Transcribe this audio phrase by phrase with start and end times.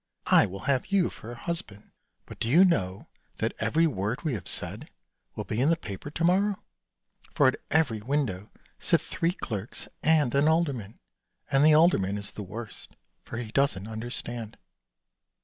[0.33, 1.91] I will have you for a husband.
[2.25, 3.07] But do you know
[3.37, 4.89] that every word we have said
[5.35, 6.63] will be in the paper to morrow,
[7.35, 10.97] for at every window sit three clerks and an alderman,
[11.51, 12.95] and the alderman is the worst,
[13.25, 14.57] for he doesn't understand."